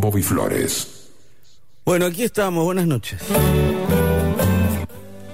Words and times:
Bobby 0.00 0.22
Flores. 0.22 0.88
Bueno, 1.84 2.06
aquí 2.06 2.22
estamos, 2.22 2.64
buenas 2.64 2.86
noches. 2.86 3.20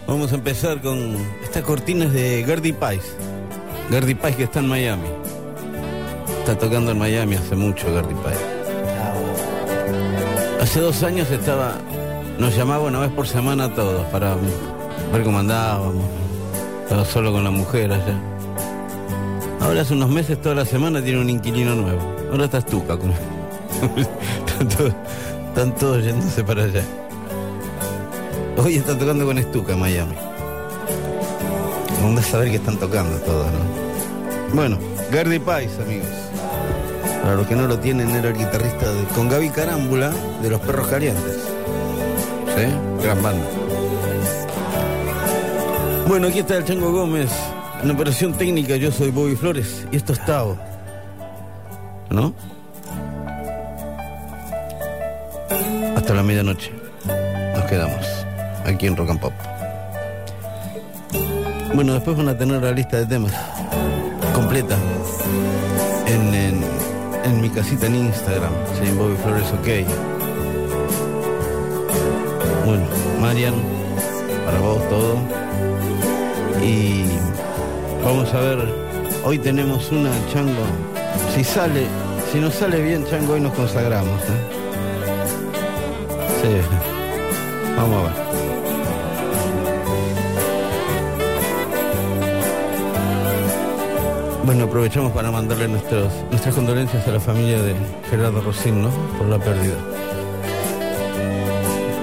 Vamos 0.06 0.32
a 0.32 0.34
empezar 0.36 0.80
con 0.80 1.16
estas 1.42 1.64
cortinas 1.64 2.12
de 2.12 2.44
Gertie 2.46 2.72
Pais. 2.72 3.02
Gertie 3.90 4.14
Pais 4.14 4.36
que 4.36 4.44
está 4.44 4.60
en 4.60 4.68
Miami. 4.68 5.08
Está 6.40 6.56
tocando 6.58 6.92
en 6.92 6.98
Miami 6.98 7.36
hace 7.36 7.56
mucho 7.56 7.86
Gertie 7.92 8.16
Pais. 8.16 8.38
Hace 10.60 10.80
dos 10.80 11.02
años 11.02 11.30
estaba, 11.30 11.78
nos 12.38 12.56
llamaba 12.56 12.84
una 12.84 13.00
vez 13.00 13.10
por 13.10 13.26
semana 13.26 13.64
a 13.64 13.74
todos 13.74 14.06
para 14.06 14.36
ver 15.12 15.22
cómo 15.24 15.40
andábamos. 15.40 16.04
Estaba 16.84 17.04
solo 17.04 17.32
con 17.32 17.44
la 17.44 17.50
mujer 17.50 17.92
allá. 17.92 18.20
Ahora 19.60 19.80
hace 19.80 19.94
unos 19.94 20.10
meses, 20.10 20.40
toda 20.40 20.54
la 20.54 20.64
semana 20.64 21.02
tiene 21.02 21.20
un 21.20 21.30
inquilino 21.30 21.74
nuevo. 21.74 22.00
Ahora 22.30 22.44
está 22.44 22.58
estuca 22.58 22.96
con 22.96 23.12
están, 24.60 25.74
todos, 25.74 26.04
yéndose 26.04 26.44
para 26.44 26.64
allá. 26.64 26.82
Hoy 28.56 28.76
están 28.76 28.98
tocando 28.98 29.26
con 29.26 29.38
Estuca 29.38 29.76
Miami. 29.76 30.14
Vamos 32.02 32.20
a 32.20 32.22
saber 32.22 32.50
que 32.50 32.56
están 32.56 32.76
tocando 32.78 33.16
todos, 33.18 33.46
¿no? 33.46 34.54
Bueno, 34.54 34.78
Gardy 35.10 35.38
Pais, 35.38 35.78
amigos. 35.80 36.08
Para 37.22 37.36
los 37.36 37.46
que 37.46 37.56
no 37.56 37.66
lo 37.66 37.78
tienen, 37.78 38.10
era 38.10 38.28
el 38.28 38.36
guitarrista 38.36 38.92
de, 38.92 39.04
con 39.14 39.28
Gaby 39.28 39.48
Carámbula 39.50 40.12
de 40.42 40.50
Los 40.50 40.60
Perros 40.60 40.86
Calientes. 40.88 41.38
¿Sí? 42.56 43.02
Gran 43.02 43.22
banda. 43.22 43.46
Bueno, 46.06 46.28
aquí 46.28 46.40
está 46.40 46.56
el 46.56 46.64
Chango 46.64 46.92
Gómez. 46.92 47.30
En 47.82 47.90
operación 47.90 48.34
técnica 48.34 48.76
yo 48.76 48.92
soy 48.92 49.10
Bobby 49.10 49.36
Flores 49.36 49.86
y 49.90 49.96
esto 49.96 50.12
es 50.12 50.24
Tao. 50.24 50.56
¿No? 52.10 52.34
Hasta 56.04 56.16
la 56.16 56.22
medianoche. 56.22 56.70
Nos 57.54 57.64
quedamos 57.64 58.04
aquí 58.66 58.86
en 58.86 58.94
Rock 58.94 59.08
and 59.08 59.20
Pop. 59.20 59.32
Bueno, 61.72 61.94
después 61.94 62.14
van 62.14 62.28
a 62.28 62.36
tener 62.36 62.60
la 62.60 62.72
lista 62.72 62.98
de 62.98 63.06
temas 63.06 63.32
completa 64.34 64.76
en, 66.06 66.62
en, 67.24 67.40
mi 67.40 67.48
casita 67.48 67.86
en 67.86 67.94
Instagram. 67.94 68.52
Llama 68.82 69.02
Bobby 69.02 69.16
Flores 69.16 69.50
OK. 69.52 69.66
Bueno, 72.66 72.84
Marian, 73.22 73.54
para 74.44 74.58
vos 74.58 74.86
todo. 74.90 75.16
Y 76.62 77.04
vamos 78.04 78.30
a 78.34 78.40
ver, 78.40 78.58
hoy 79.24 79.38
tenemos 79.38 79.90
una 79.90 80.10
chango. 80.30 80.66
Si 81.34 81.42
sale, 81.42 81.86
si 82.30 82.40
nos 82.40 82.52
sale 82.52 82.82
bien 82.82 83.06
chango, 83.06 83.32
hoy 83.32 83.40
nos 83.40 83.54
consagramos. 83.54 84.20
¿eh? 84.20 84.63
Vamos 87.76 87.98
a 87.98 88.02
ver. 88.02 88.24
Bueno, 94.44 94.64
aprovechamos 94.64 95.12
para 95.12 95.30
mandarle 95.30 95.68
nuestros, 95.68 96.12
nuestras 96.30 96.54
condolencias 96.54 97.08
a 97.08 97.12
la 97.12 97.20
familia 97.20 97.62
de 97.62 97.74
Gerardo 98.10 98.42
Rosín, 98.42 98.82
¿no? 98.82 98.90
Por 99.16 99.28
la 99.28 99.38
pérdida. 99.38 99.76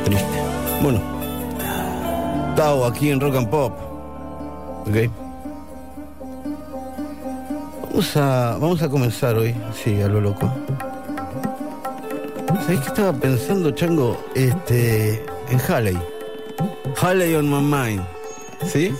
Triste. 0.06 0.26
Bueno, 0.82 1.00
Tao 2.56 2.86
aquí 2.86 3.12
en 3.12 3.20
Rock 3.20 3.36
and 3.36 3.50
Pop. 3.50 3.74
¿Ok? 4.88 5.12
Vamos 7.84 8.18
a, 8.18 8.58
vamos 8.60 8.82
a 8.82 8.90
comenzar 8.90 9.36
hoy, 9.36 9.56
sí, 9.76 10.02
a 10.02 10.08
lo 10.08 10.20
loco. 10.20 10.52
¿Sabés 12.72 12.86
qué 12.86 12.90
estaba 12.92 13.20
pensando, 13.20 13.72
Chango? 13.72 14.26
Este, 14.34 15.22
en 15.50 15.60
Halley. 15.60 15.98
Halley 17.02 17.36
on 17.36 17.50
my 17.50 17.60
mind. 17.60 18.02
¿Sí? 18.66 18.96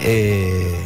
Eh... 0.00 0.80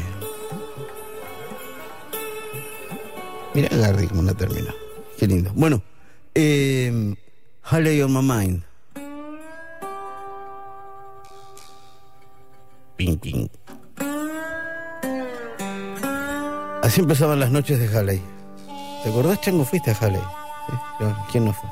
Mira 3.55 3.69
Gardi 3.77 4.09
cómo 4.09 4.23
la 4.23 4.35
termina. 4.35 4.75
Qué 5.17 5.29
lindo. 5.29 5.53
Bueno, 5.55 5.81
eh... 6.35 7.15
Halley 7.63 8.03
on 8.03 8.13
my 8.13 8.23
mind. 8.23 8.65
Ping, 12.97 13.19
ping. 13.19 13.49
Así 16.93 17.01
empezaban 17.01 17.41
las 17.41 17.51
noches 17.51 17.79
de 17.79 17.89
Halley. 17.97 18.23
¿Te 19.03 19.09
acordás, 19.09 19.41
Chango? 19.41 19.65
Fuiste 19.65 19.93
a 19.93 19.97
Halley. 19.99 20.21
¿Quién 21.31 21.47
no 21.47 21.55
fue? 21.55 21.71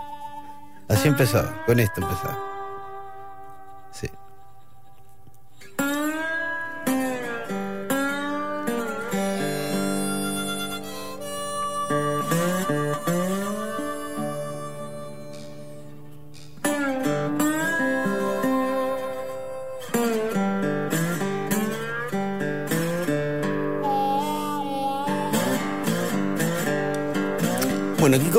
Así 0.88 1.08
empezaba, 1.08 1.62
con 1.66 1.78
esto 1.78 2.00
empezaba. 2.00 2.38
Sí. 3.90 4.08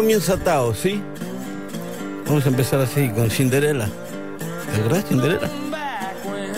Comienza 0.02 0.36
Tao, 0.36 0.74
¿sí? 0.74 1.00
Vamos 2.26 2.44
a 2.48 2.50
empezar 2.50 2.82
así 2.82 3.08
con 3.10 3.30
Cinderella. 3.30 3.88
¿Te 4.74 4.96
de 4.96 5.02
Cinderella? 5.04 5.48
back 5.70 6.26
when 6.26 6.52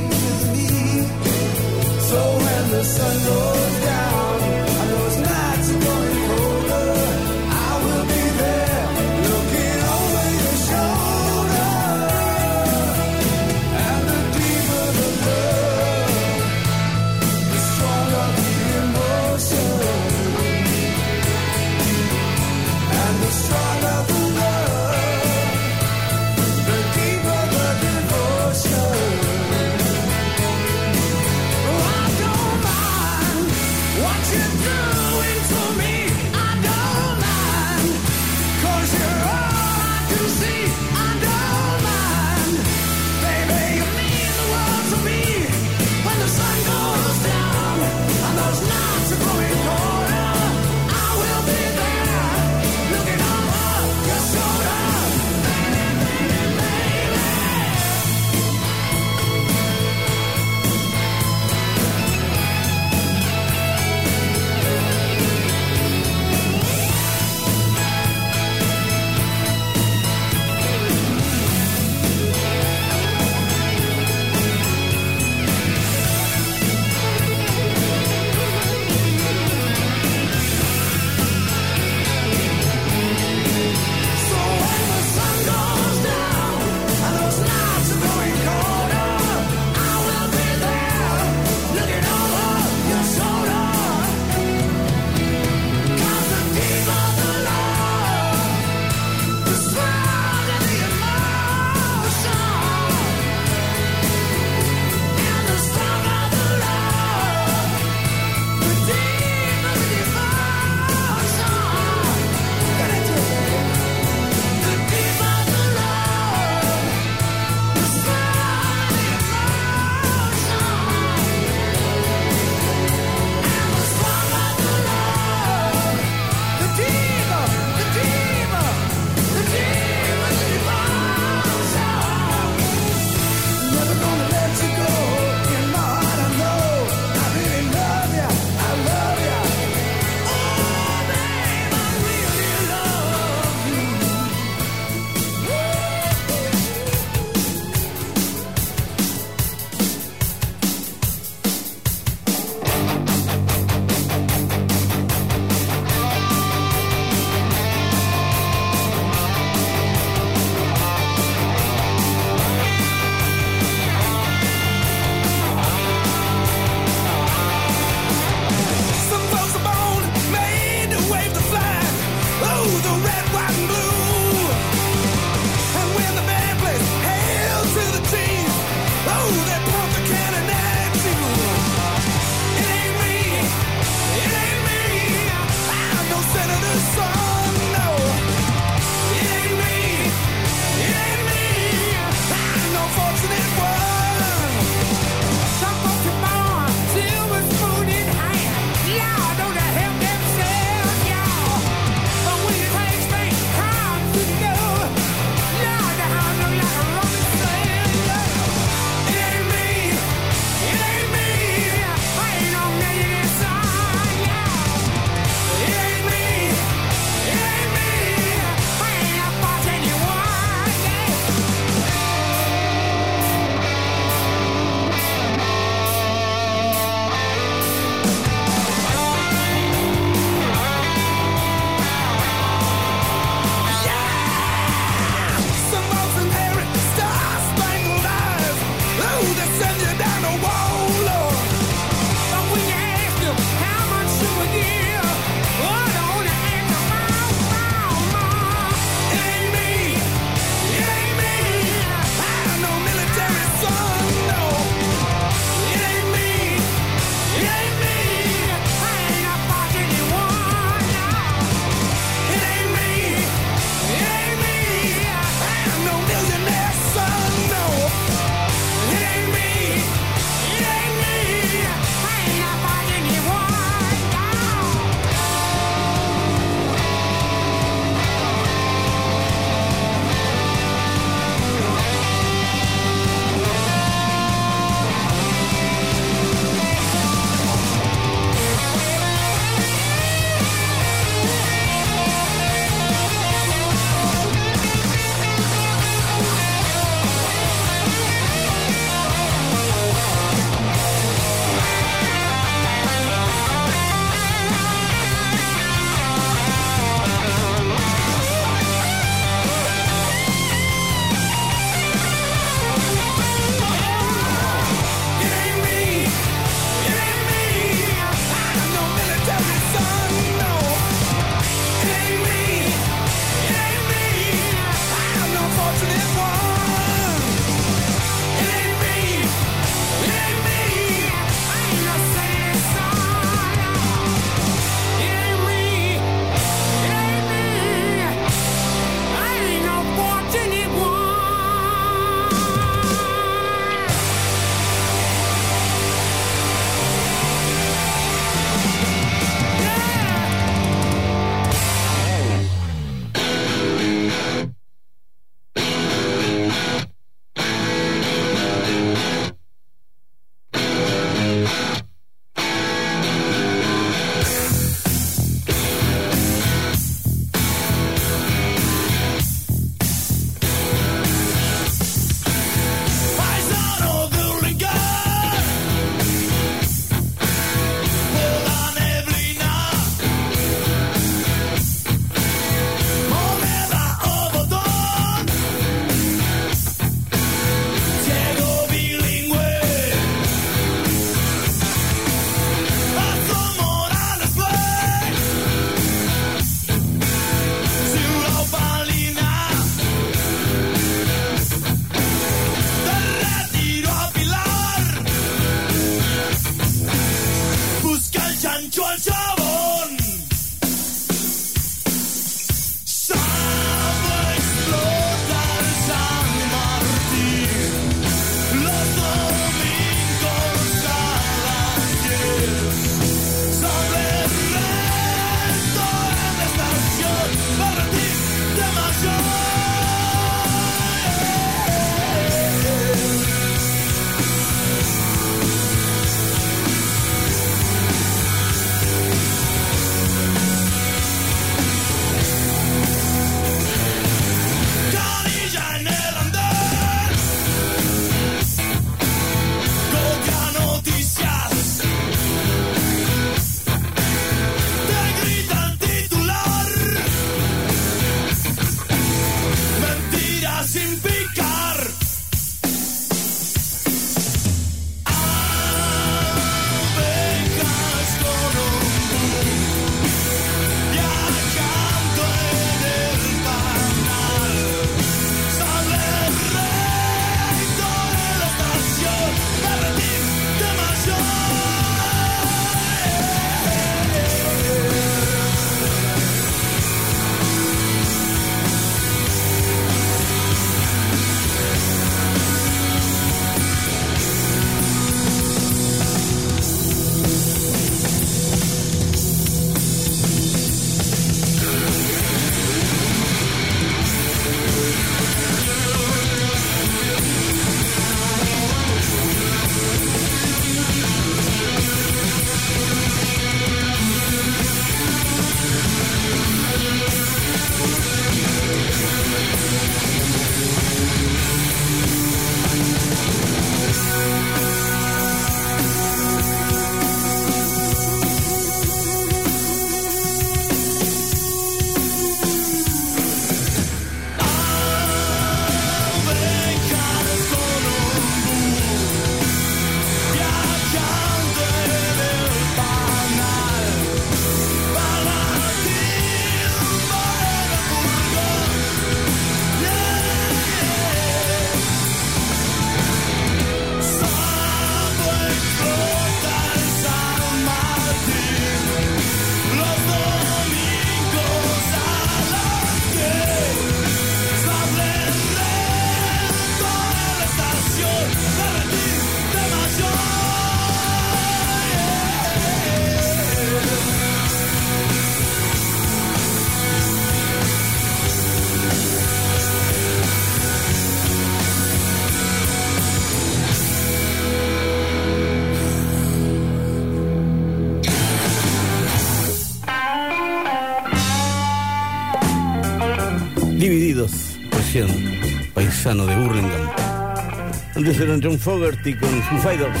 Fogerty 598.64 599.12
con 599.12 599.28
Foo 599.42 599.58
Fighters 599.58 600.00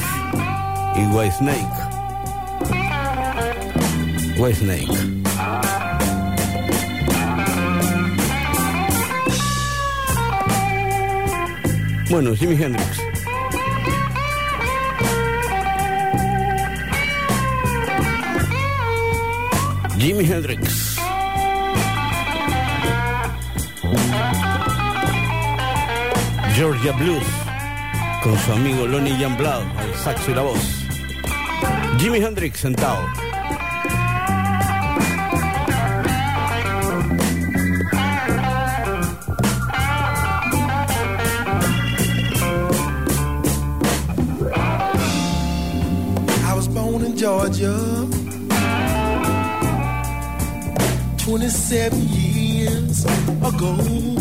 y 0.96 1.04
White 1.14 1.34
Snake. 1.36 1.68
White 4.38 4.56
Snake. 4.56 4.88
Bueno, 12.08 12.34
Jimi 12.34 12.56
Hendrix. 12.56 13.02
Jimi 19.98 20.24
Hendrix. 20.24 20.96
Georgia 26.56 26.92
Blues 26.92 27.43
con 28.24 28.38
su 28.38 28.52
amigo 28.52 28.86
Lonnie 28.86 29.14
Jan 29.18 29.36
al 29.76 29.94
saxo 30.02 30.30
y 30.30 30.34
la 30.34 30.40
voz. 30.40 30.58
Jimi 31.98 32.18
Hendrix 32.18 32.58
sentado. 32.58 33.06
I 46.48 46.54
was 46.56 46.66
born 46.68 47.04
in 47.04 47.14
Georgia 47.16 47.76
27 51.26 52.00
years 52.00 53.04
ago. 53.42 54.13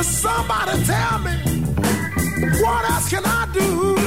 But 0.00 0.06
somebody 0.06 0.82
tell 0.84 1.18
me, 1.18 1.36
what 2.62 2.90
else 2.90 3.10
can 3.10 3.22
I 3.22 3.46
do? 3.52 3.99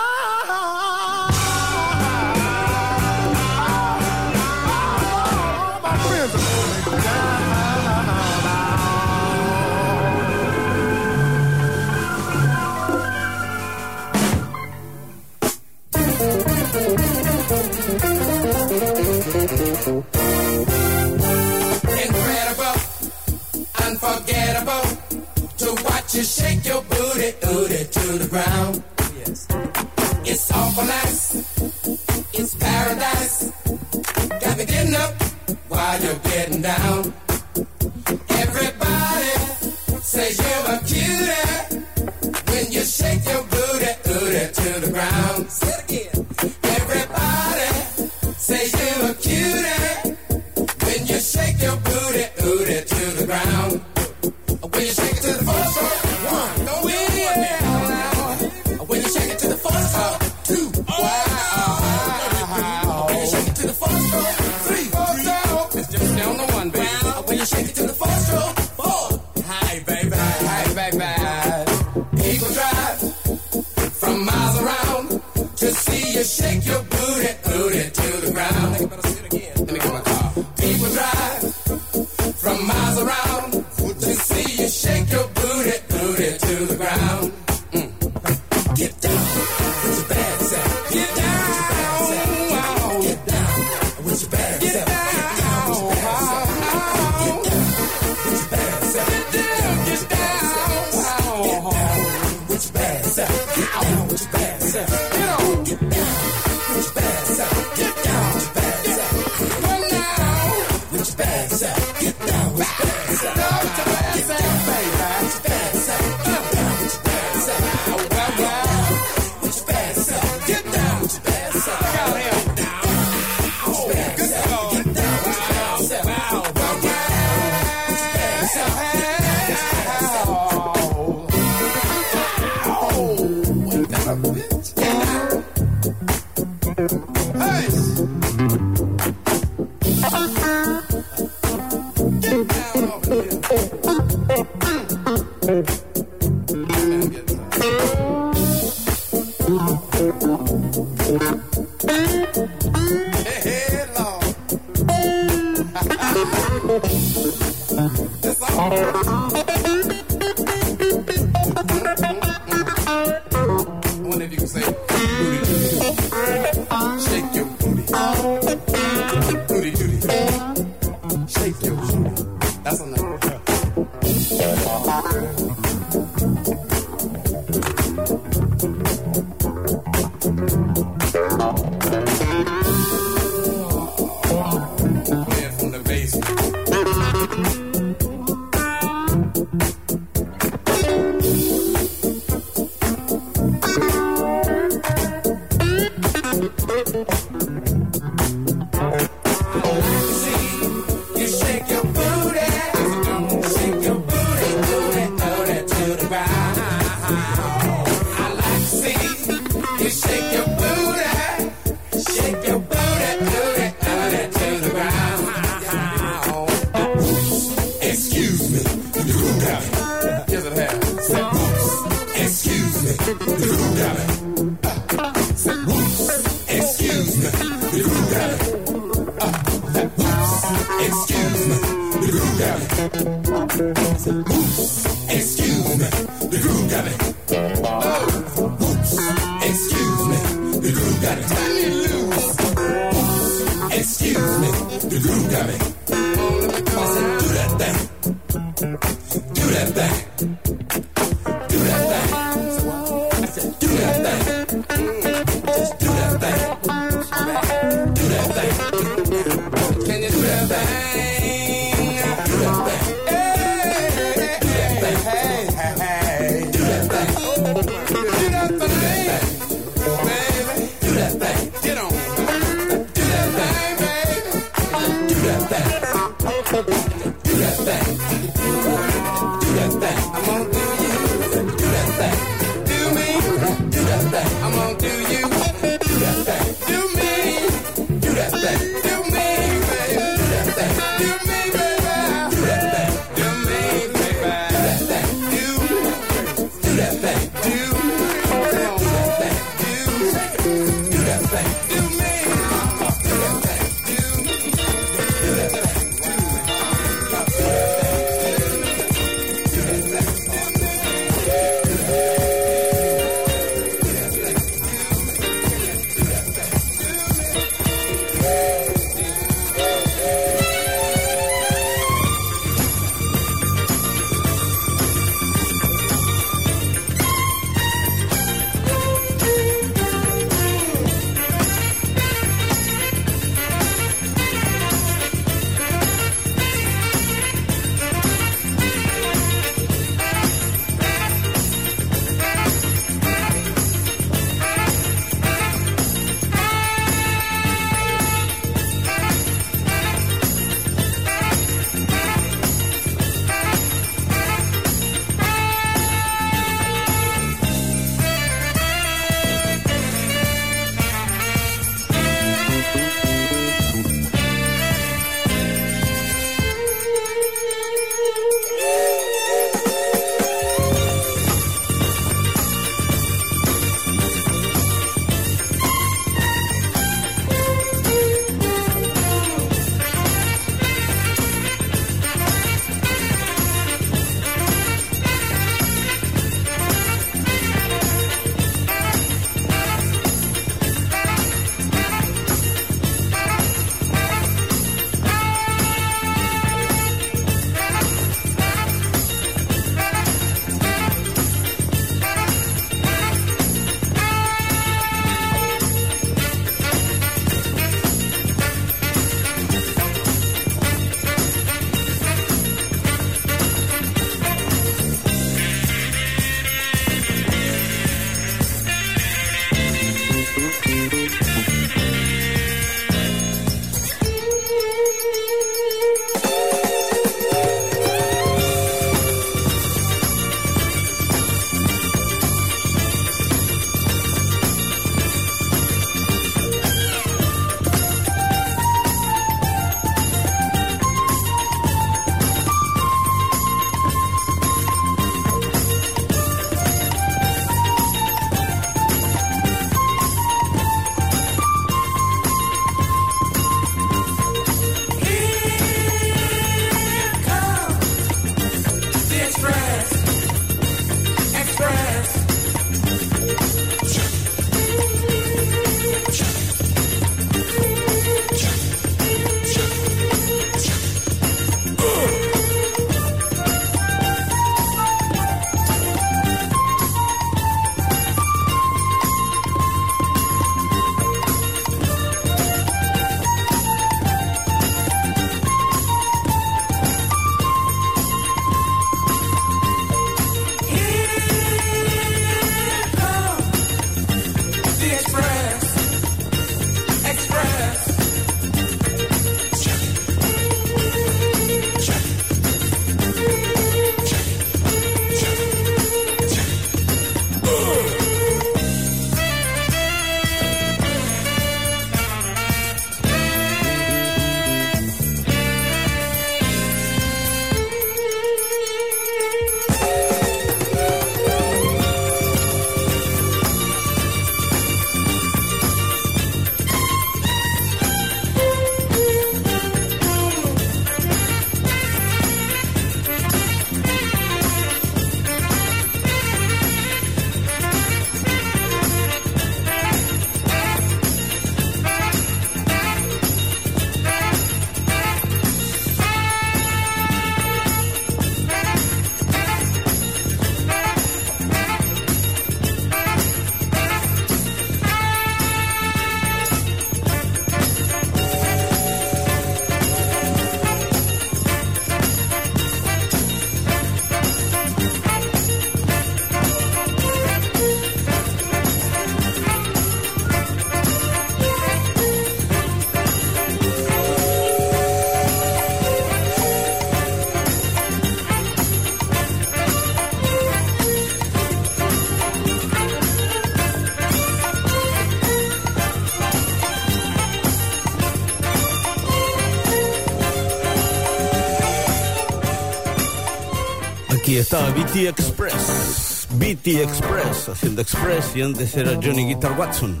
Estaba 594.40 594.70
BT 594.70 595.08
Express. 595.08 596.26
BT 596.32 596.82
Express, 596.82 597.48
haciendo 597.48 597.82
Express 597.82 598.36
y 598.36 598.42
antes 598.42 598.74
era 598.74 598.94
Johnny 598.94 599.26
Guitar 599.26 599.52
Watson. 599.58 600.00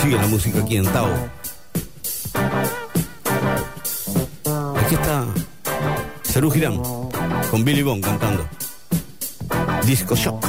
Sigue 0.00 0.16
la 0.16 0.26
música 0.26 0.60
aquí 0.60 0.76
en 0.76 0.86
Tao. 0.86 1.10
Aquí 4.76 4.94
está 4.94 5.26
Cerú 6.22 6.50
Girán 6.50 6.80
con 7.50 7.64
Billy 7.64 7.82
Bond 7.82 8.04
cantando. 8.04 8.48
Disco 9.84 10.16
Shock. 10.16 10.44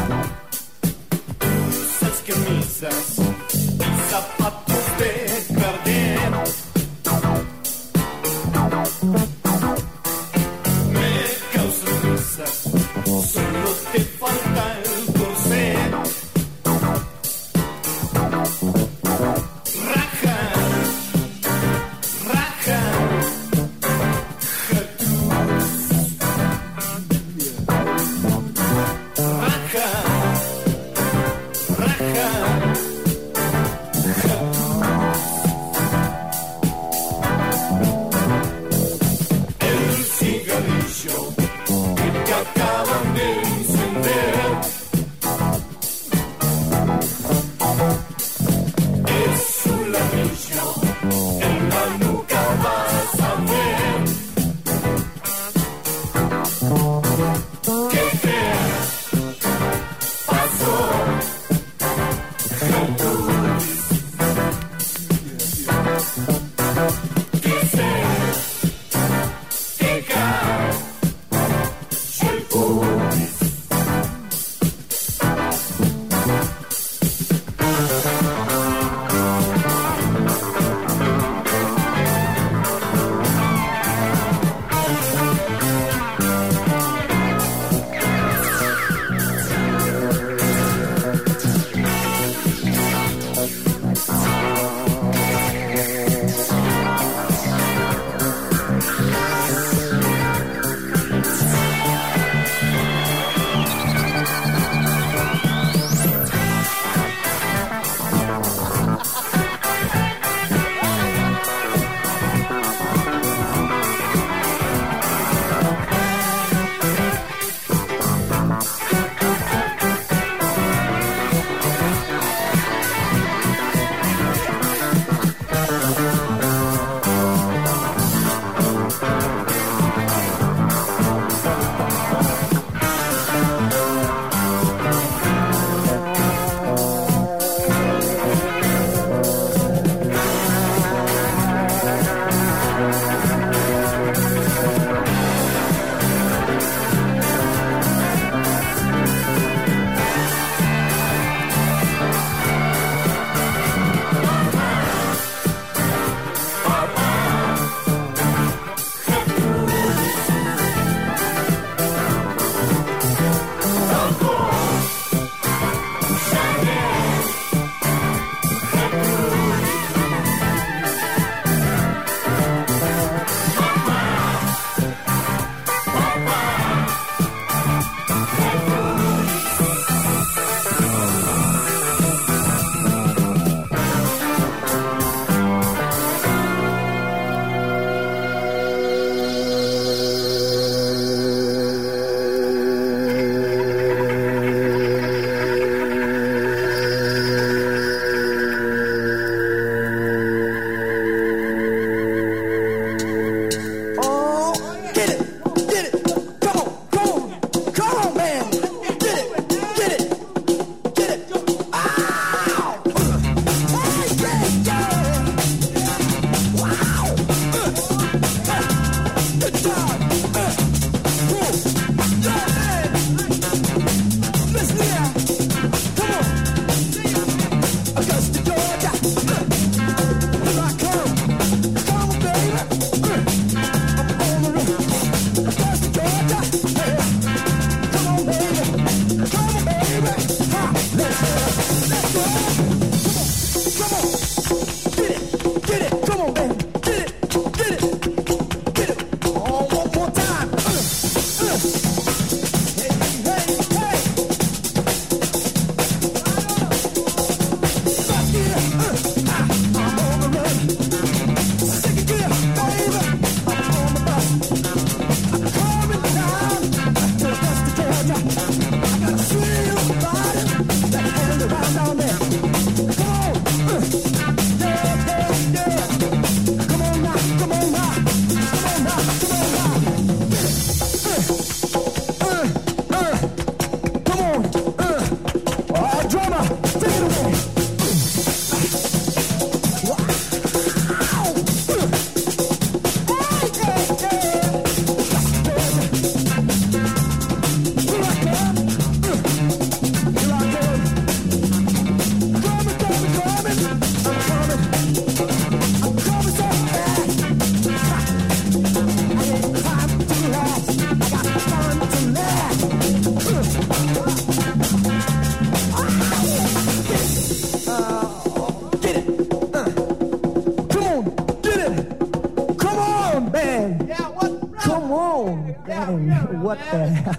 对。 326.71 327.18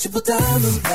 Triple 0.00 0.22
diamond 0.22 0.89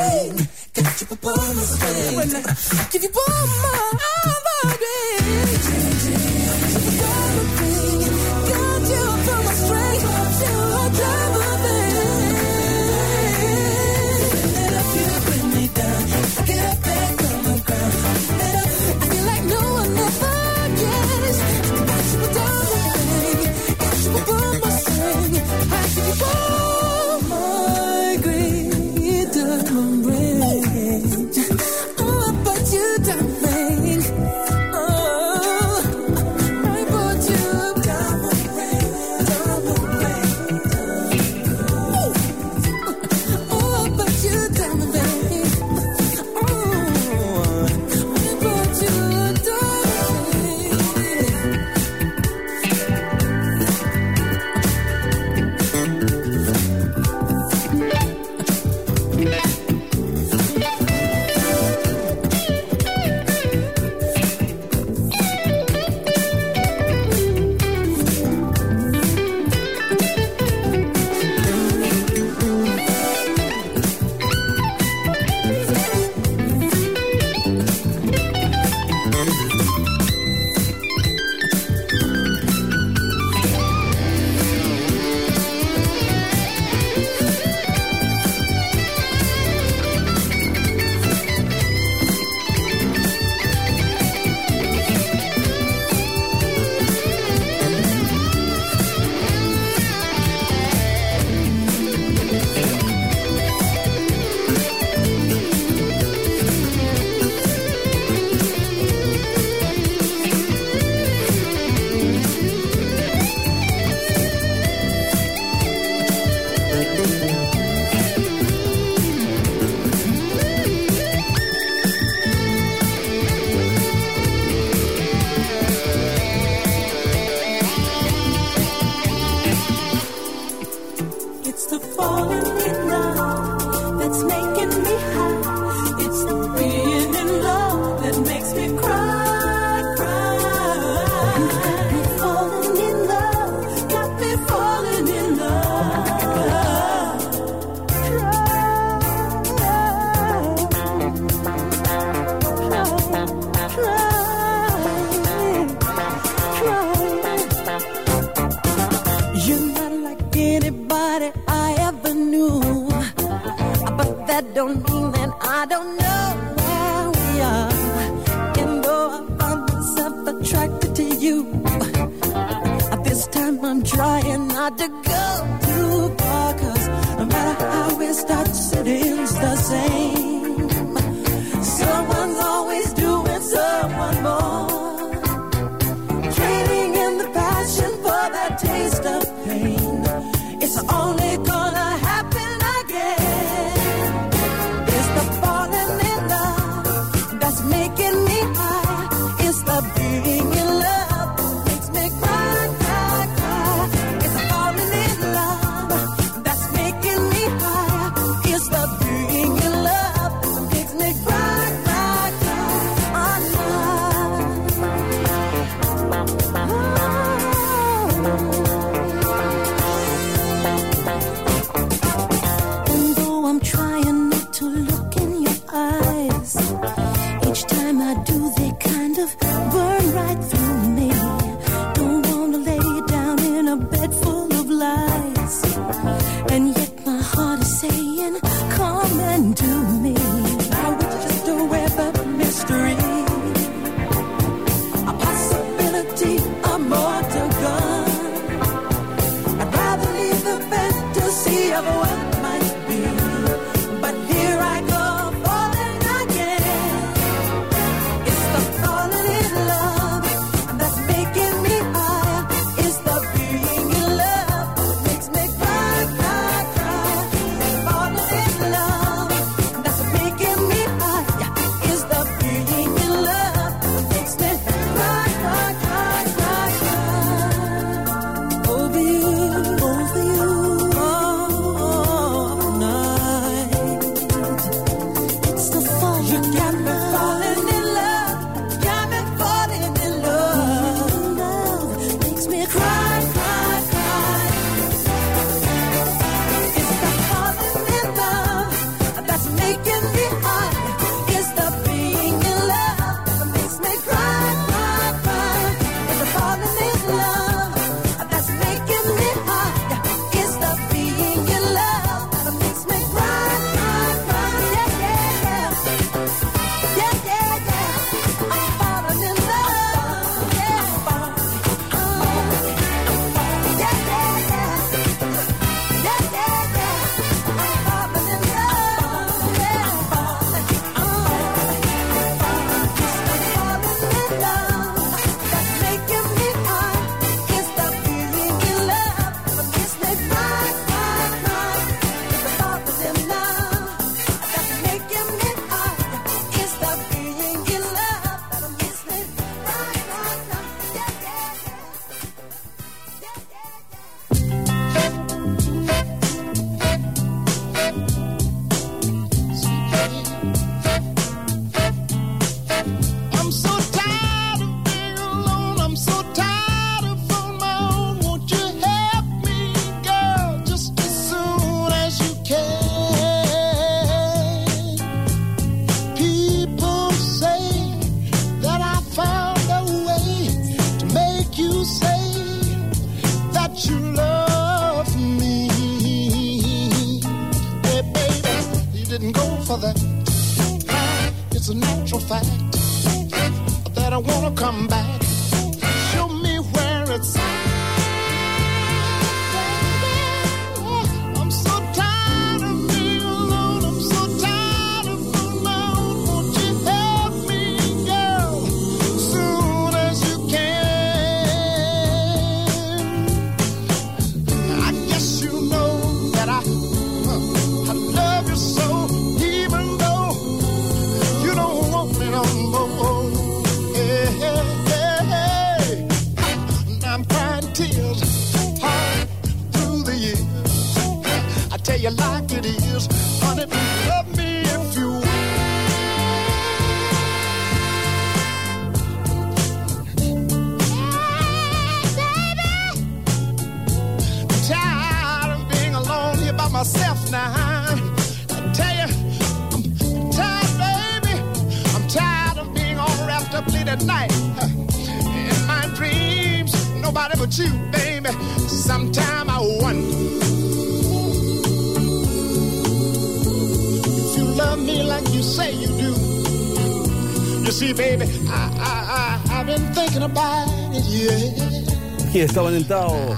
Y 472.33 472.39
estaba 472.39 472.69
en 472.69 472.75
el 472.75 472.87
Tao. 472.87 473.35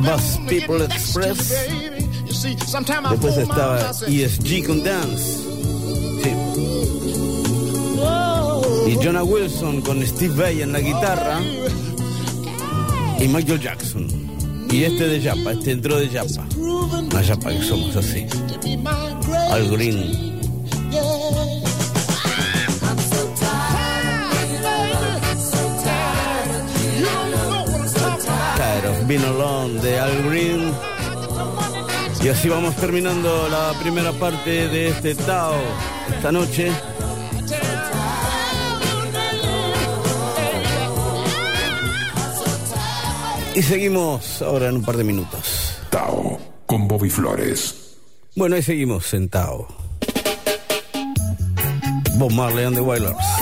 Bus 0.00 0.38
People 0.48 0.84
Express. 0.84 1.54
Después 3.10 3.36
estaba 3.38 3.90
ESG 4.06 4.66
con 4.66 4.84
Dance. 4.84 5.44
Y 8.86 8.96
Jonah 9.02 9.24
Wilson 9.24 9.80
con 9.80 10.06
Steve 10.06 10.34
Bay 10.34 10.62
en 10.62 10.72
la 10.72 10.80
guitarra. 10.80 11.40
Y 13.18 13.28
Michael 13.28 13.60
Jackson. 13.60 14.06
Y 14.70 14.84
este 14.84 15.08
de 15.08 15.20
Yapa, 15.20 15.52
este 15.52 15.70
entró 15.70 15.96
de 15.96 16.10
Yapa. 16.10 16.46
La 17.12 17.22
Yapa 17.22 17.50
que 17.50 17.62
somos 17.62 17.96
así. 17.96 18.26
Al 19.50 19.70
Green. 19.70 20.33
Been 29.06 29.22
Alone 29.22 29.80
de 29.80 30.00
Al 30.00 30.22
Green. 30.28 30.72
Y 32.22 32.28
así 32.28 32.48
vamos 32.48 32.74
terminando 32.76 33.48
la 33.48 33.78
primera 33.80 34.12
parte 34.12 34.68
de 34.68 34.88
este 34.88 35.14
Tao 35.14 35.54
esta 36.08 36.32
noche. 36.32 36.72
Y 43.54 43.62
seguimos 43.62 44.42
ahora 44.42 44.68
en 44.68 44.76
un 44.76 44.82
par 44.82 44.96
de 44.96 45.04
minutos. 45.04 45.78
Tao 45.90 46.38
con 46.66 46.88
Bobby 46.88 47.10
Flores. 47.10 47.96
Bueno, 48.34 48.56
ahí 48.56 48.62
seguimos 48.62 49.12
en 49.12 49.28
Tao. 49.28 49.68
Bob 52.16 52.32
Marley 52.32 52.64
and 52.64 52.76
the 52.76 52.80
Wailers. 52.80 53.33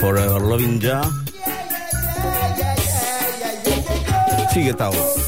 Forever 0.00 0.40
Loving 0.40 0.80
Ya. 0.80 1.04
Sigue 4.48 4.72
Tao. 4.72 5.19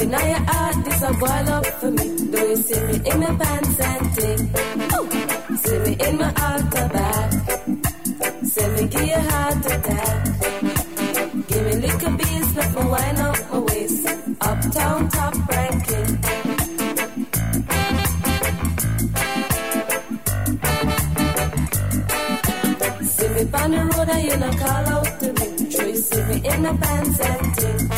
And 0.00 0.10
now 0.12 0.26
your 0.26 0.44
heart, 0.46 0.84
this 0.84 1.02
a 1.02 1.12
boil 1.12 1.48
up 1.56 1.66
for 1.80 1.90
me. 1.90 2.06
Do 2.30 2.38
you 2.38 2.56
see 2.56 2.80
me 2.86 3.10
in 3.10 3.20
my 3.20 3.34
pants 3.36 3.80
and 3.80 4.14
ting? 4.14 4.40
Ooh. 4.94 5.56
See 5.56 5.78
me 5.80 5.96
in 6.06 6.18
my 6.18 6.32
heart 6.38 6.48
outer 6.62 6.88
back. 6.88 7.32
See 8.44 8.68
me 8.68 8.86
give 8.88 9.08
your 9.14 9.24
heart 9.30 9.66
attack. 9.66 10.24
Give 11.48 11.64
me 11.66 11.72
little 11.84 12.12
beats, 12.16 12.56
let 12.56 12.74
me 12.74 12.82
wind 12.90 13.18
up 13.18 13.38
my 13.50 13.58
waist. 13.58 14.06
Uptown 14.40 15.08
top 15.08 15.34
ranking. 15.48 16.10
See 23.02 23.28
me 23.34 23.42
on 23.52 23.70
the 23.72 23.80
road 23.96 24.08
and 24.08 24.24
you 24.24 24.36
not 24.36 24.58
call 24.58 24.86
out 24.94 25.20
to 25.20 25.32
me. 25.32 25.70
True, 25.72 25.96
see 25.96 26.22
me 26.22 26.34
in 26.50 26.62
the 26.62 26.78
pants 26.80 27.20
and 27.20 27.54
ting. 27.56 27.97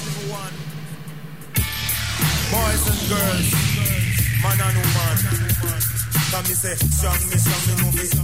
me 6.47 6.55
say, 6.55 6.75
strong 6.75 7.29
me, 7.29 7.37
strong 7.37 7.93
me, 7.93 8.03
no 8.15 8.20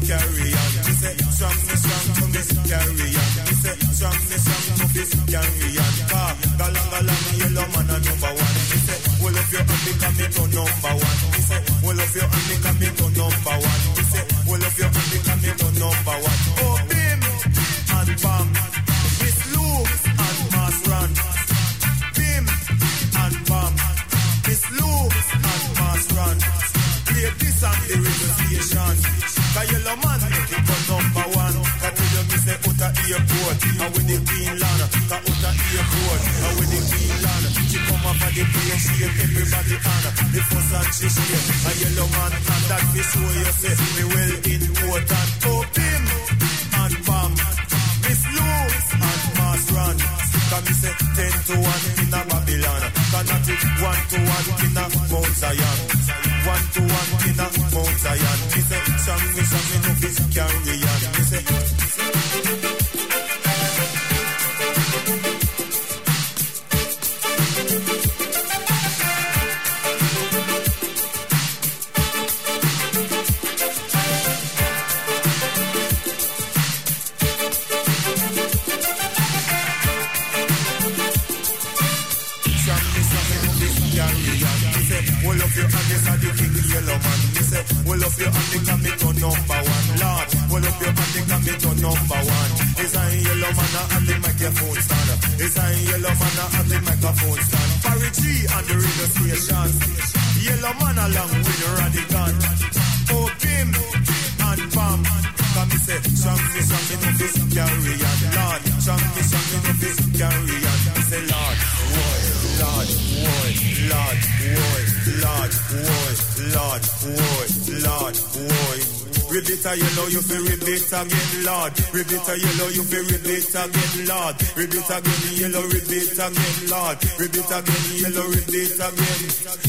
you 119.77 119.89
know 119.95 120.07
you 120.07 120.21
feel 120.21 120.43
rip 120.43 120.59
this 120.61 120.91
again, 120.91 121.45
Lord. 121.45 121.73
Rip 121.93 122.09
it 122.09 122.27
you 122.41 122.51
know 122.57 122.67
you 122.73 122.83
feel 122.83 123.05
rip 123.05 123.21
this 123.21 123.53
again, 123.53 123.93
Lord. 124.09 124.35
Rip 124.57 124.73
again, 124.73 125.21
yellow, 125.37 125.65
rip 125.69 125.91
it 125.91 126.13
again, 126.17 126.57
Lord. 126.69 126.97
Rip 127.19 127.37
again, 127.37 127.83
yellow, 128.01 128.27
rip 128.33 128.49
it 128.49 128.79
again. 128.79 129.21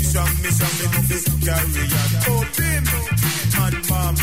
Sham 0.09 0.33
me, 0.41 0.49
show 0.49 0.71
me, 0.79 0.87
no 0.89 1.01
fish 1.09 1.29
carry 1.45 1.85
on. 1.93 2.09
Oh, 2.25 2.41
Open, 2.41 2.85
and 3.61 3.79
mom. 3.91 4.15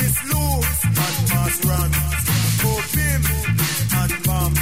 Miss 0.00 0.16
Lou, 0.30 0.48
and 0.88 1.18
pass 1.28 1.56
run. 1.68 1.90
Oh, 2.64 2.80
Open, 2.80 3.20
and 4.00 4.14
mom. 4.26 4.52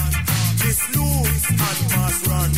Miss 0.58 0.80
Lou, 0.94 1.06
and 1.06 1.80
pass 1.94 2.16
run. 2.26 2.50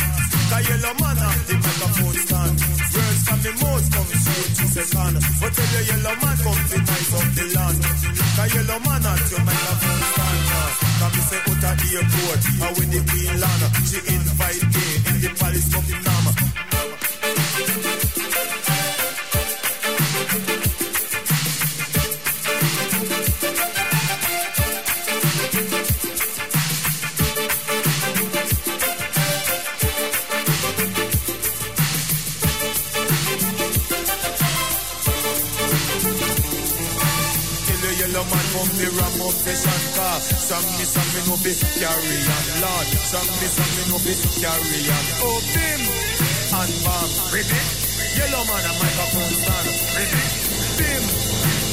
Kayela 0.51 0.91
man 0.99 1.19
up 1.21 1.39
the 1.47 1.55
microphone 1.63 2.17
stand. 2.25 2.57
First 2.91 3.21
from 3.27 3.39
the 3.45 3.51
most 3.63 3.87
come 3.93 4.11
straight 4.19 4.51
to 4.57 4.65
second. 4.67 5.15
But 5.39 5.53
tell 5.53 5.71
your 5.71 5.83
yellow 5.87 6.15
man 6.19 6.37
come 6.43 6.61
to 6.71 6.77
the 8.41 8.47
yellow 8.55 8.79
man 8.79 9.05
at 9.05 9.29
your 9.29 9.39
microphone 9.45 10.01
stand. 10.01 10.81
Come 10.97 11.11
me 11.13 11.21
say 11.29 11.37
out 11.45 11.63
at 11.63 11.77
the 11.77 11.89
airport. 11.93 12.41
And 12.57 12.73
when 12.73 12.89
the 12.89 13.01
queen 13.05 13.37
land, 13.37 13.63
she 13.85 13.99
invite 14.01 14.65
me 14.65 14.85
in 15.09 15.15
the 15.21 15.29
palace 15.37 15.69
Buckingham. 15.69 16.25
Kill 16.41 16.70
carry 41.81 42.13
on, 42.29 42.45
Lord. 42.61 42.87
Some 43.09 43.25
me, 43.41 43.47
some 43.49 43.71
me 43.73 43.83
no 43.89 43.97
be 44.05 44.13
carry 44.37 44.81
on. 44.85 45.05
Oh, 45.25 45.41
bim 45.49 45.81
and 45.81 46.73
bam, 46.85 47.09
ribbit. 47.33 47.67
Yellow 48.21 48.43
man 48.45 48.65
a 48.69 48.73
microphone 48.77 49.33
stand, 49.41 49.67
ribbit. 49.97 50.29
Bim 50.77 51.03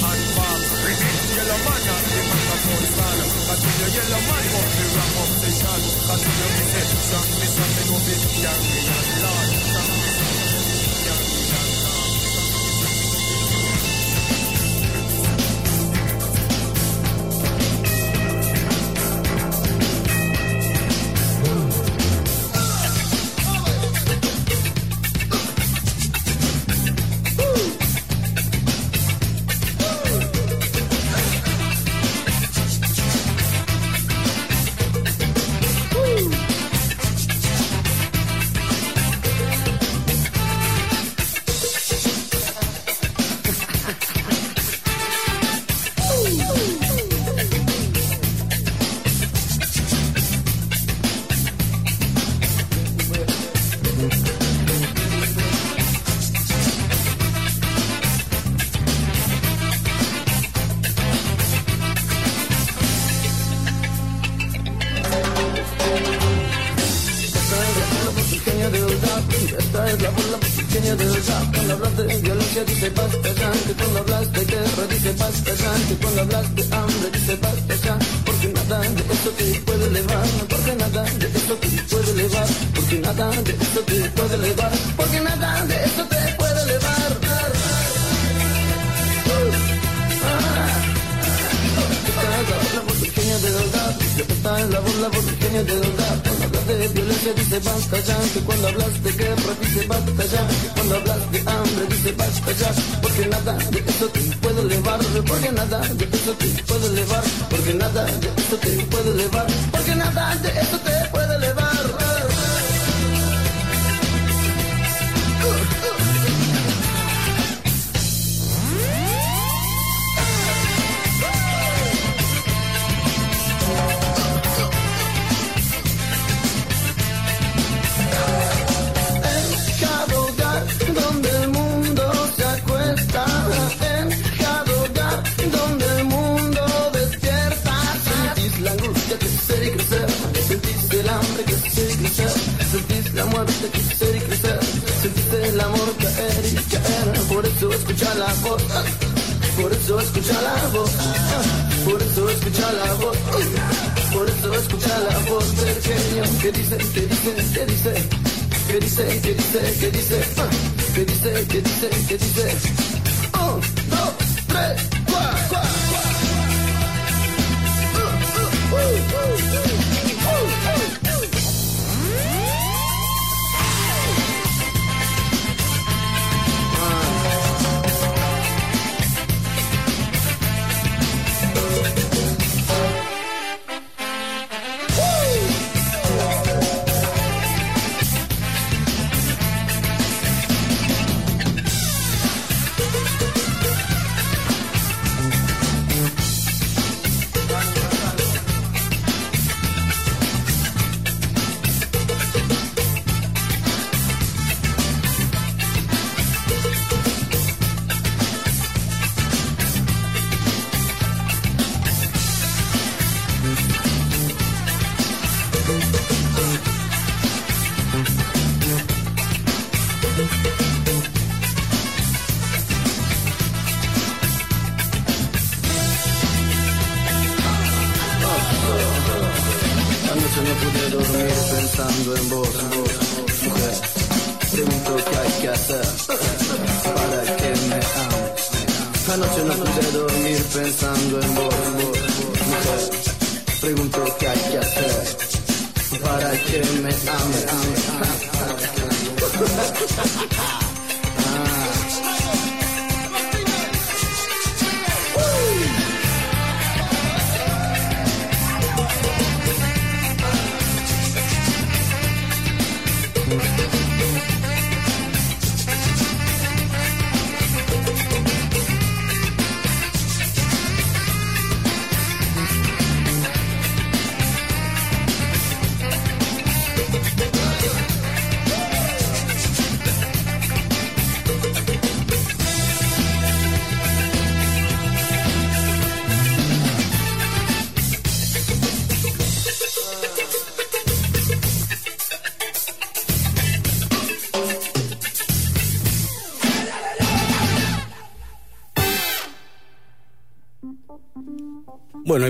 and 0.09 0.24
bam, 0.32 0.60
ribbit. 0.80 1.16
Yellow 1.36 1.60
man 1.60 1.85
a 1.93 1.97
the 2.09 2.20
microphone 2.24 2.86
stand. 2.89 3.20
Continue 3.48 3.89
yellow 4.01 4.22
man 4.24 4.44
from 4.48 4.68
the 4.80 4.85
ram 4.97 5.12
up 5.20 5.30
the 5.44 5.51
shan. 5.52 5.82
Continue 6.09 6.48
me 6.56 6.64
say, 6.72 6.86
some 7.05 7.28
me, 7.36 7.47
some 7.52 7.72
me 7.76 7.82
no 7.85 7.97
be 8.01 8.14
carry 8.40 8.80
on, 8.97 9.06
Lord. 9.20 9.48
Some 9.76 9.93
me, 9.93 10.27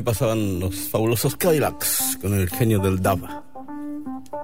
pasaban 0.02 0.60
los 0.60 0.74
fabulosos 0.90 1.36
Cadillacs 1.36 2.18
con 2.20 2.34
el 2.34 2.48
genio 2.48 2.78
del 2.78 3.00
DAB. 3.00 3.20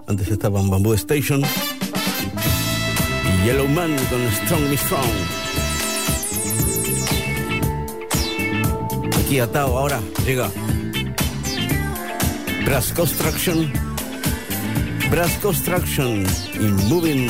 Antes 0.06 0.28
estaban 0.28 0.70
Bamboo 0.70 0.94
Station 0.94 1.42
y 1.42 3.46
Yellow 3.46 3.68
Man 3.68 3.96
con 4.10 4.30
Strong 4.30 4.68
Me 4.68 4.76
Strong. 4.76 5.44
Aquí 9.24 9.38
atado 9.38 9.78
ahora 9.78 10.00
llega 10.26 10.50
Brass 12.64 12.92
Construction. 12.92 13.72
Brass 15.10 15.38
Construction 15.42 16.24
y 16.54 16.88
Moving 16.88 17.28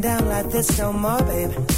down 0.00 0.28
like 0.28 0.50
this 0.50 0.78
no 0.78 0.92
more, 0.92 1.22
baby. 1.22 1.69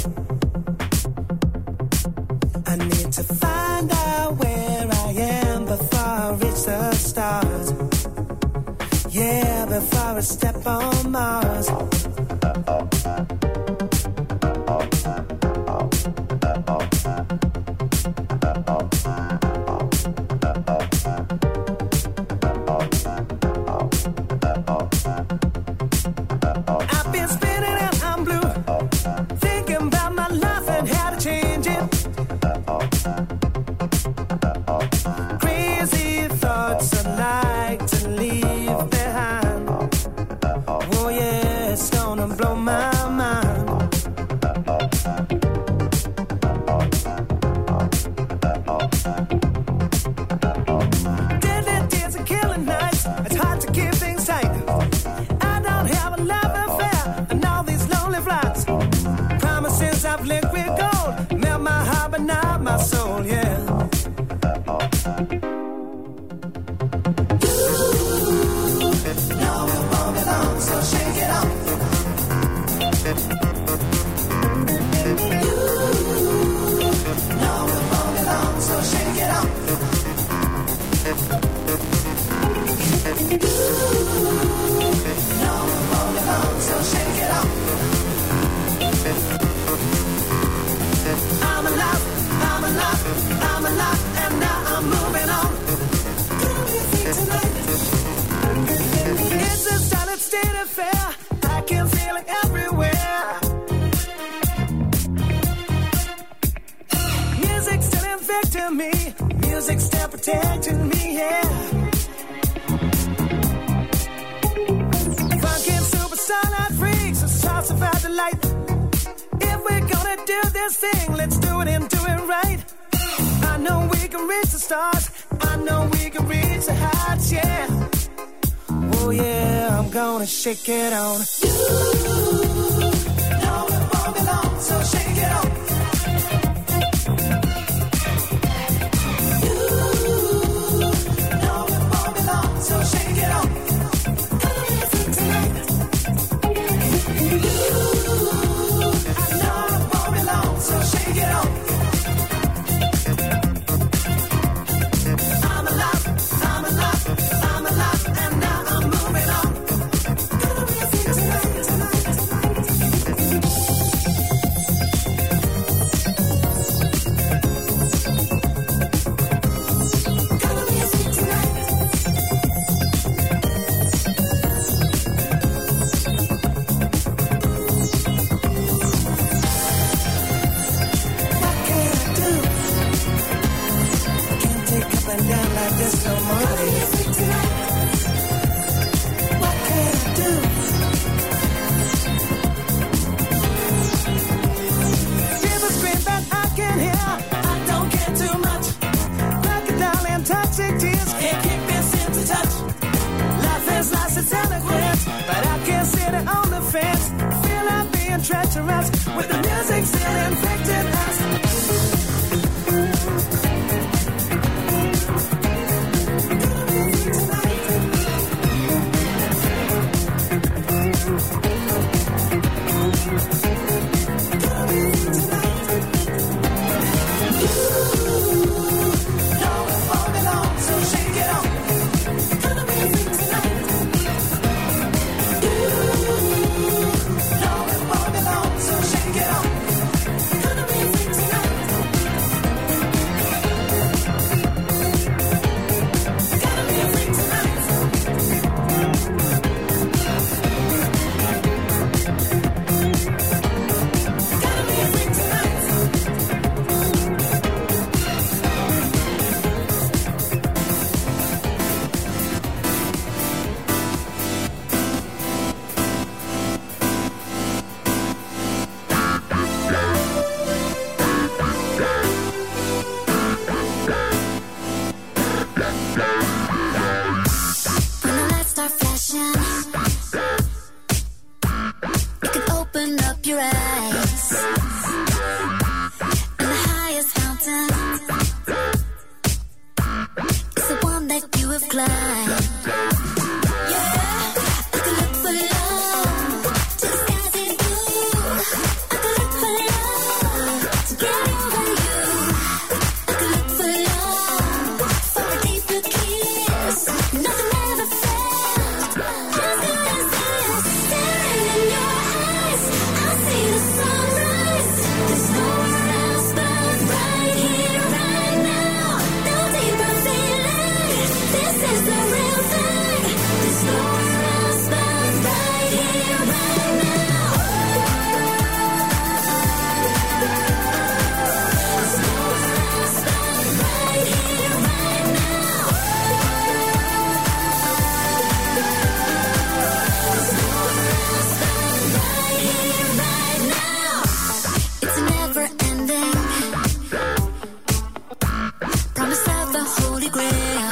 holy 349.81 350.09
grail. 350.09 350.62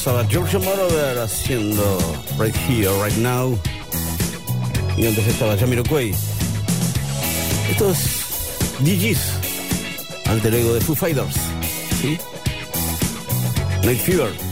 estaba 0.00 0.26
Giorgio 0.26 0.58
Moroder 0.60 1.18
haciendo 1.18 1.98
Right 2.38 2.56
Here, 2.66 2.88
Right 3.04 3.18
Now. 3.18 3.58
Y 4.96 5.06
antes 5.06 5.26
estaba 5.26 5.58
Jamiro 5.58 5.84
Jamiroquai. 5.84 6.14
Estos 7.70 7.98
es 7.98 8.78
DJs, 8.78 9.20
alter 10.26 10.54
ego 10.54 10.72
de 10.72 10.80
Foo 10.80 10.94
Fighters. 10.94 11.34
¿Sí? 12.00 12.16
Night 13.84 14.00
Fever. 14.00 14.49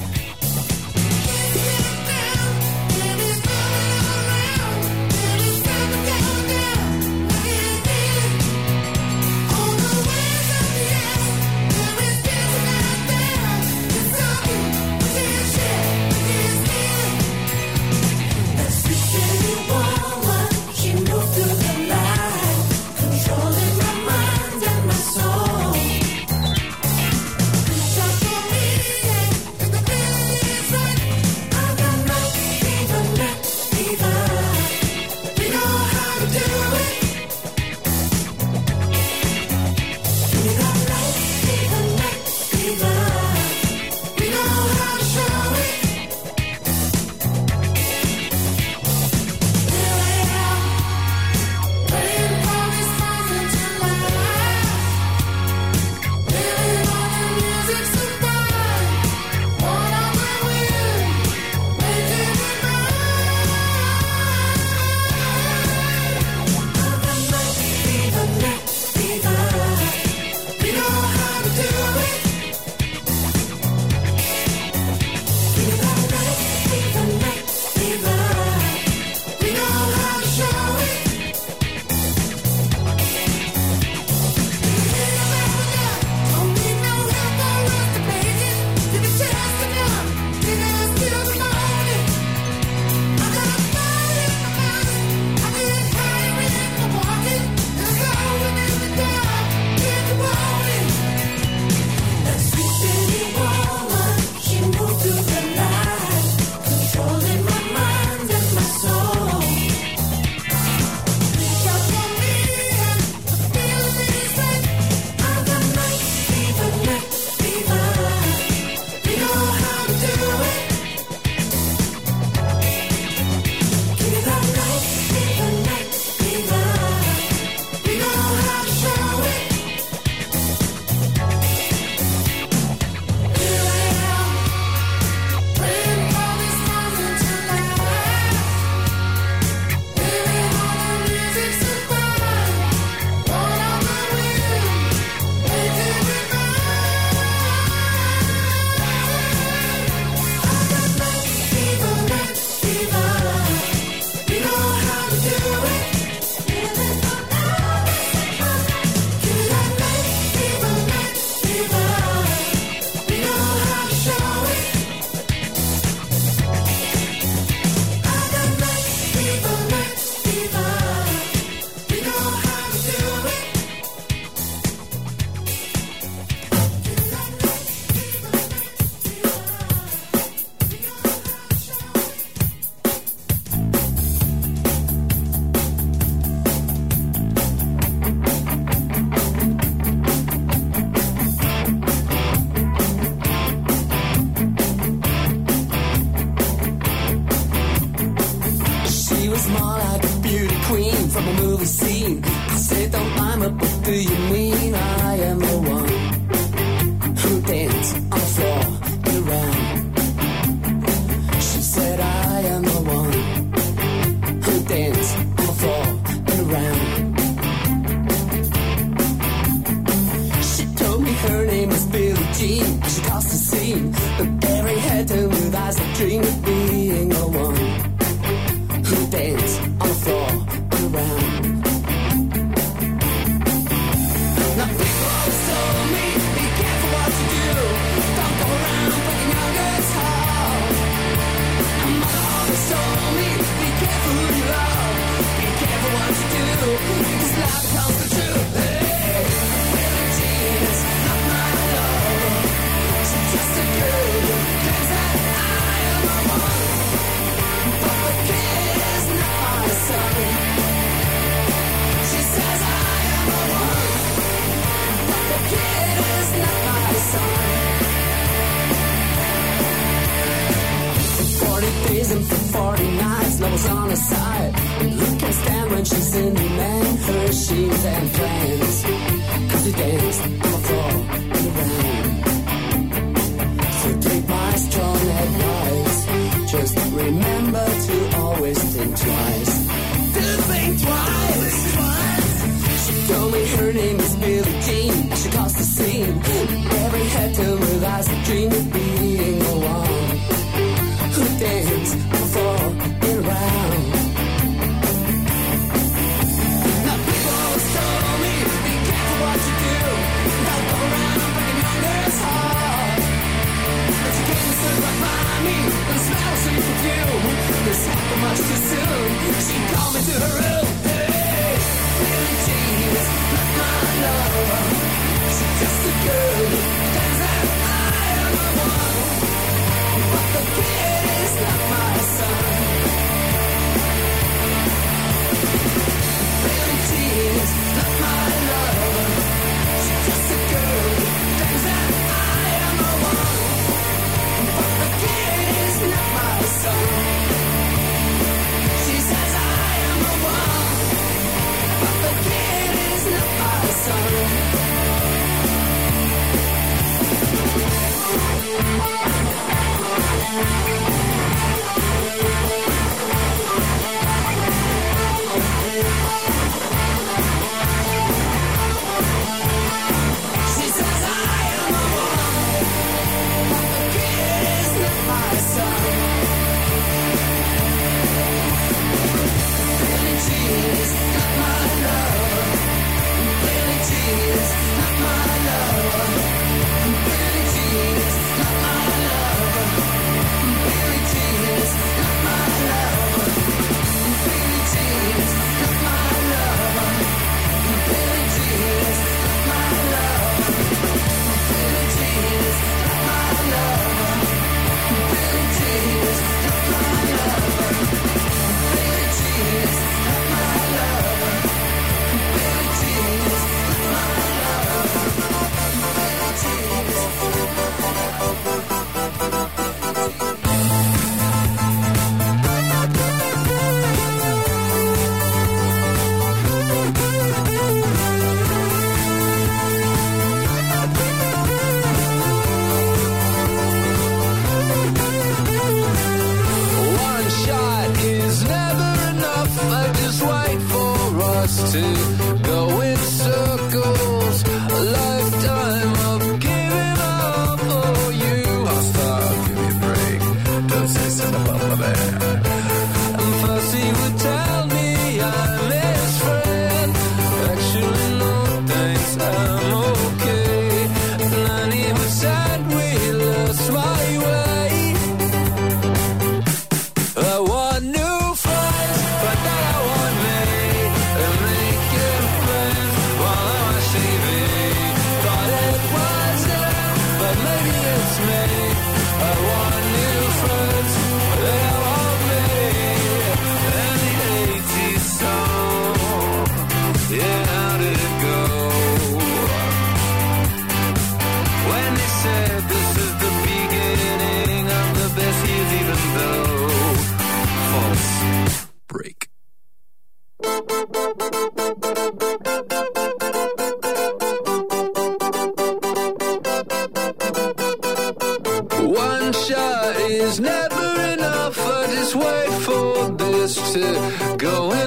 Just 512.10 512.24
wait 512.24 512.52
for 512.62 513.09
this 513.18 513.72
to 513.72 514.36
go 514.39 514.77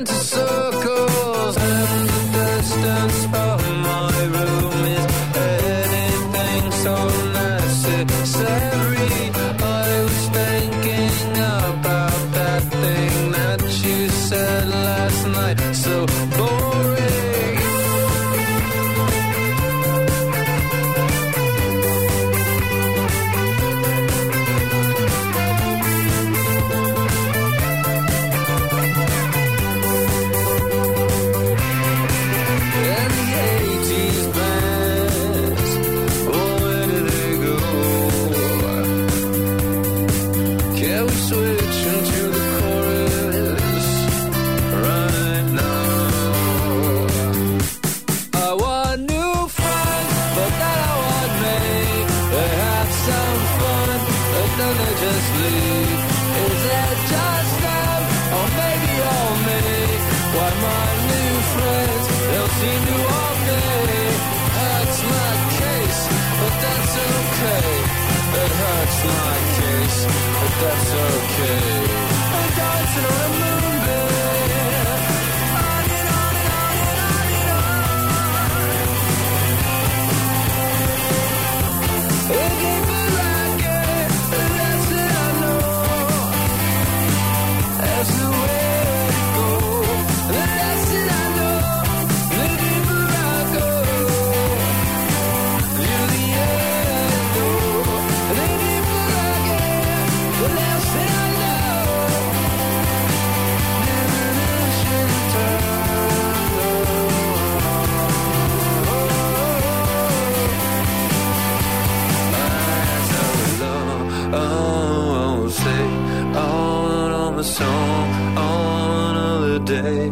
song 117.61 118.37
on 118.37 119.15
holiday. 119.15 120.09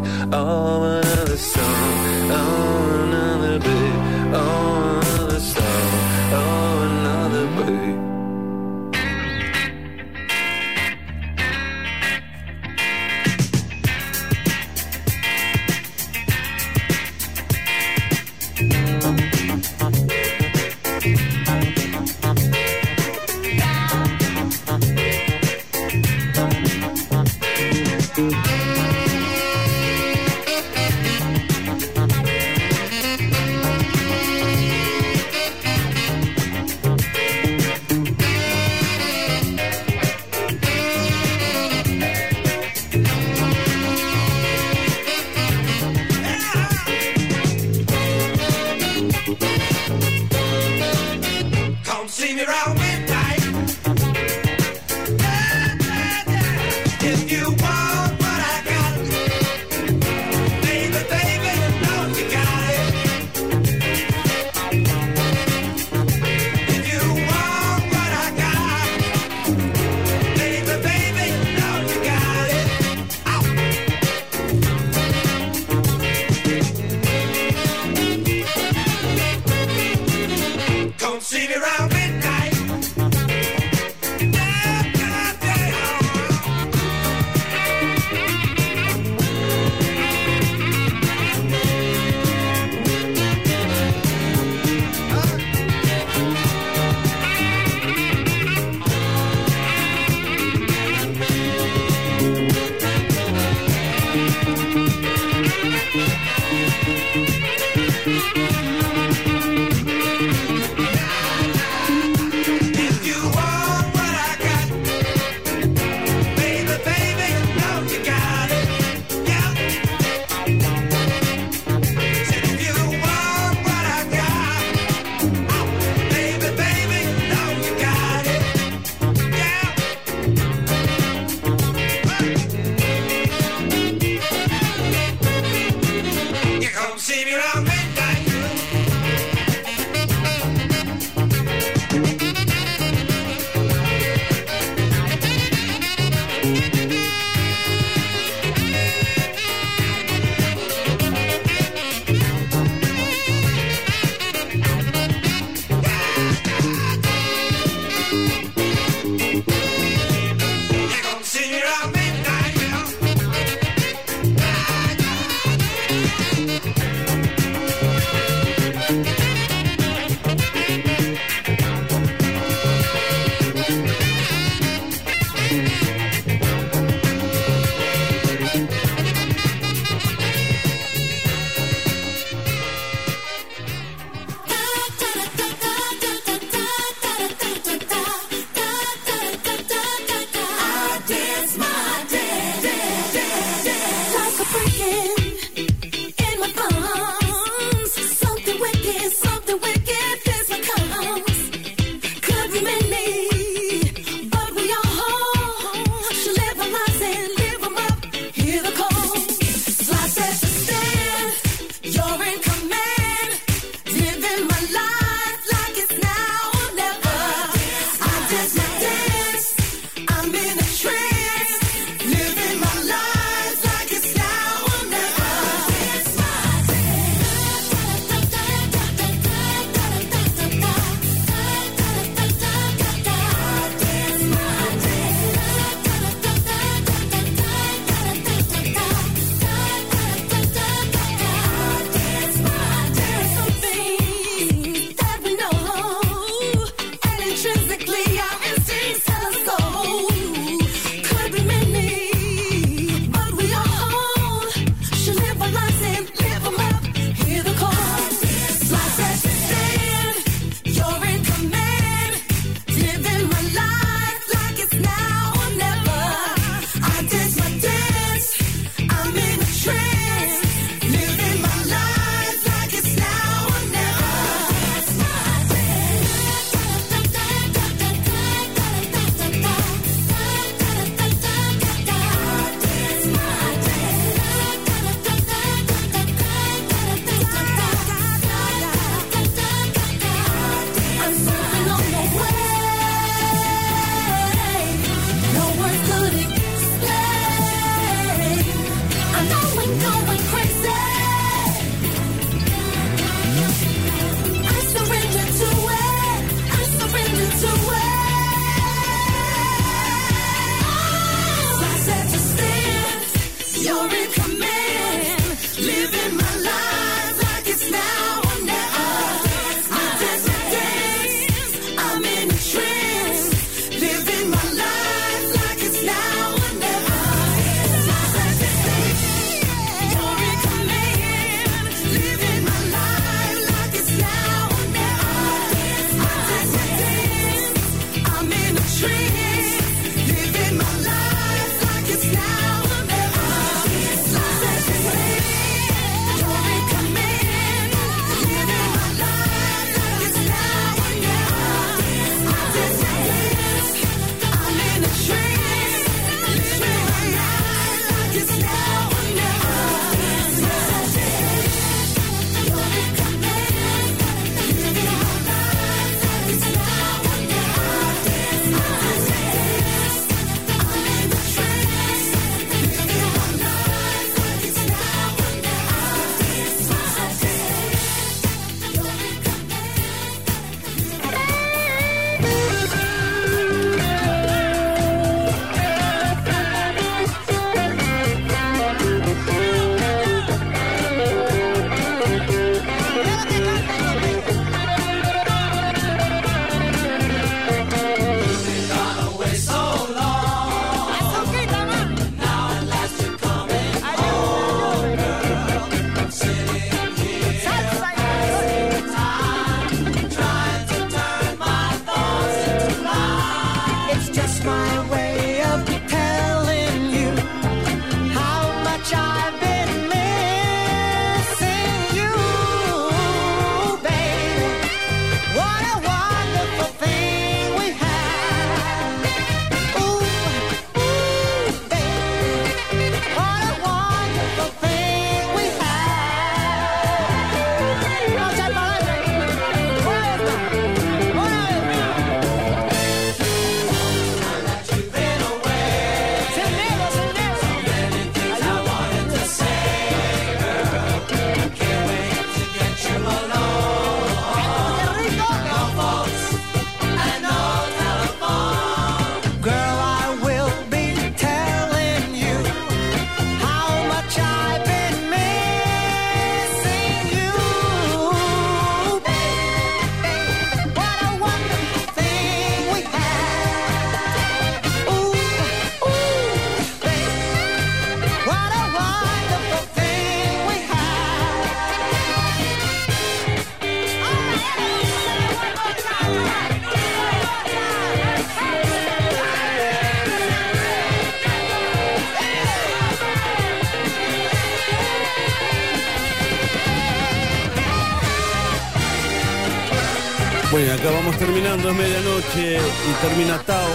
Terminando, 501.60 501.70
es 501.70 501.76
medianoche 501.76 502.56
y 502.56 503.06
termina 503.06 503.38
Tao 503.42 503.68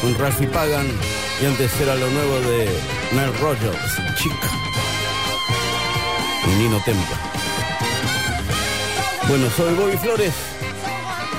con 0.00 0.18
Rafi 0.18 0.46
Pagan 0.46 0.86
y 1.40 1.46
antes 1.46 1.80
era 1.80 1.94
lo 1.94 2.08
nuevo 2.10 2.40
de 2.40 2.68
Nile 3.12 3.32
Rogers, 3.40 3.96
Chica 4.16 4.50
y 6.46 6.62
Nino 6.62 6.80
Tempa. 6.84 7.20
Bueno, 9.28 9.48
soy 9.56 9.74
Bobby 9.74 9.96
Flores, 9.96 10.34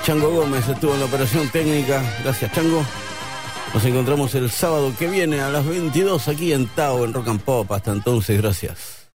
Chango 0.03 0.29
Gómez 0.31 0.67
estuvo 0.67 0.93
en 0.93 0.99
la 1.01 1.05
operación 1.05 1.49
técnica, 1.49 2.01
gracias 2.23 2.51
Chango. 2.51 2.85
Nos 3.73 3.85
encontramos 3.85 4.35
el 4.35 4.51
sábado 4.51 4.93
que 4.97 5.07
viene 5.07 5.41
a 5.41 5.49
las 5.49 5.65
22 5.65 6.27
aquí 6.27 6.53
en 6.53 6.67
Tao, 6.67 7.05
en 7.05 7.13
Rock 7.13 7.27
and 7.29 7.41
Pop. 7.41 7.71
Hasta 7.71 7.91
entonces, 7.91 8.39
gracias. 8.39 8.82